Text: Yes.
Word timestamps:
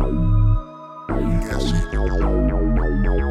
Yes. 0.00 2.49